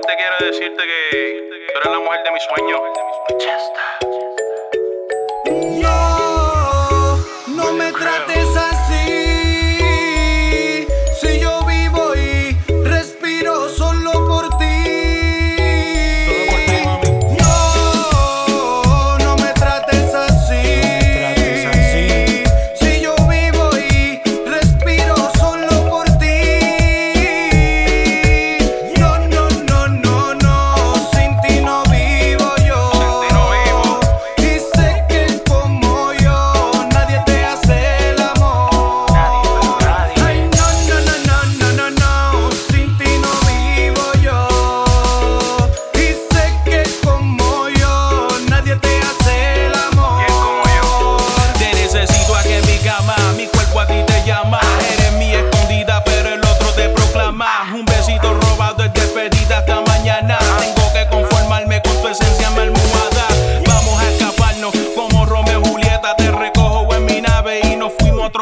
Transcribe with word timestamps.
este 0.00 0.16
quiere 0.16 0.52
decirte 0.52 0.82
que 0.86 1.48
tú 1.72 1.78
eres 1.78 1.92
la 1.92 1.98
mujer 1.98 2.20
de 2.24 2.30
mi 2.30 2.40
sueño. 2.40 2.82
Ya 3.38 3.58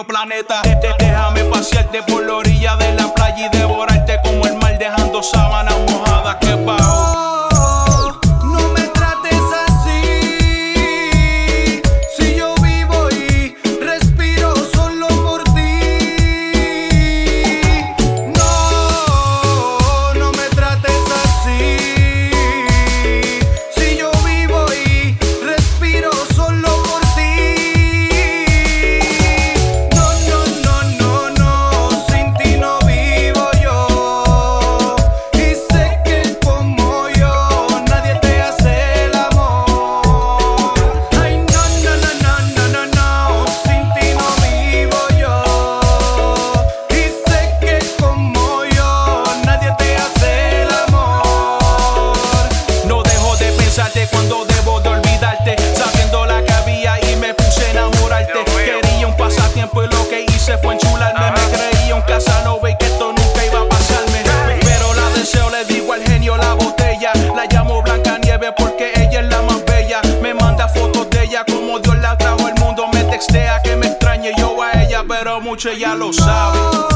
está. 0.00 0.62
planeta. 0.62 0.62
Déjame 0.98 1.44
pasearte 1.44 2.02
por 2.02 2.24
la 2.24 2.36
orilla 2.36 2.76
de 2.76 2.92
la 2.94 3.12
playa 3.14 3.46
y 3.46 3.56
devorarte 3.56 4.20
como 4.22 4.46
el 4.46 4.56
mar 4.56 4.78
dejando 4.78 5.22
sábanas 5.22 5.75
ella 75.64 75.94
lo 75.94 76.12
sabe. 76.12 76.95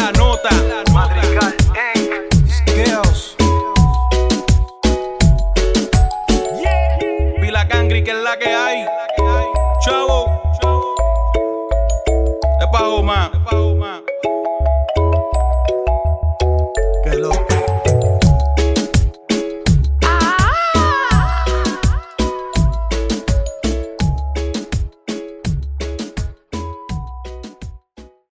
la 0.00 0.12
nota. 0.12 0.48
Madrigal, 0.92 1.54
hey. 1.74 2.28
Girls. 2.66 3.36
Pila 7.40 7.68
Cangri, 7.68 8.02
que 8.02 8.10
es 8.10 8.22
la 8.22 8.36
que 8.38 8.48
hay. 8.48 8.86
Chavo. 9.84 10.26
Es 12.60 12.70
bajo 12.72 13.02
más. 13.02 13.30